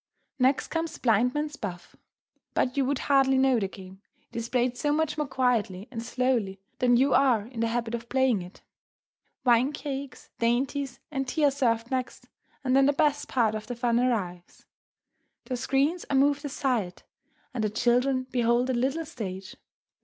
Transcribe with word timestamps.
Next 0.39 0.69
comes 0.69 0.97
blind 0.97 1.35
man's 1.35 1.57
buff, 1.57 1.95
but 2.55 2.75
you 2.75 2.85
would 2.85 2.97
hardly 2.97 3.37
know 3.37 3.59
the 3.59 3.67
game, 3.67 4.01
it 4.31 4.35
is 4.35 4.49
played 4.49 4.75
so 4.75 4.91
much 4.91 5.15
more 5.15 5.27
quietly 5.27 5.87
and 5.91 6.01
slowly 6.01 6.59
than 6.79 6.97
you 6.97 7.13
are 7.13 7.45
in 7.45 7.59
the 7.59 7.67
habit 7.67 7.93
of 7.93 8.09
playing 8.09 8.41
it. 8.41 8.63
Wine 9.45 9.71
cakes, 9.71 10.31
dainties, 10.39 10.99
and 11.11 11.27
tea 11.27 11.45
are 11.45 11.51
served 11.51 11.91
next, 11.91 12.27
and 12.63 12.75
then 12.75 12.87
the 12.87 12.93
best 12.93 13.27
part 13.27 13.53
of 13.53 13.67
the 13.67 13.75
fun 13.75 13.99
arrives. 13.99 14.65
The 15.45 15.55
screens 15.55 16.03
are 16.09 16.15
moved 16.15 16.43
aside, 16.43 17.03
and 17.53 17.63
the 17.63 17.69
children 17.69 18.23
behold 18.23 18.71
a 18.71 18.73
little 18.73 19.05
stage. 19.05 19.53